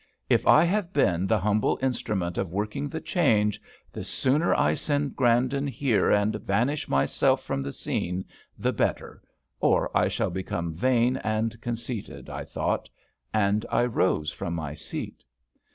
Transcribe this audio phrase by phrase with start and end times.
[0.31, 3.61] If I have been the humble instrument of working the change,
[3.91, 8.25] the sooner I send Grandon here and vanish myself from the scene,
[8.57, 9.21] the better,
[9.59, 12.89] or I shall become vain and conceited, I thought;
[13.31, 15.23] and I rose from my seat.